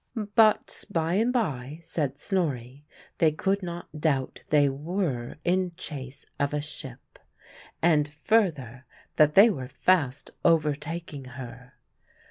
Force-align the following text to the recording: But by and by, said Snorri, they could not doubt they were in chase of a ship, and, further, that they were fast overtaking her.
But 0.33 0.83
by 0.89 1.13
and 1.13 1.31
by, 1.31 1.77
said 1.83 2.17
Snorri, 2.17 2.85
they 3.19 3.31
could 3.31 3.61
not 3.61 4.01
doubt 4.01 4.41
they 4.49 4.67
were 4.67 5.35
in 5.45 5.73
chase 5.77 6.25
of 6.39 6.55
a 6.55 6.59
ship, 6.59 7.19
and, 7.83 8.07
further, 8.07 8.85
that 9.17 9.35
they 9.35 9.51
were 9.51 9.67
fast 9.67 10.31
overtaking 10.43 11.25
her. 11.25 11.73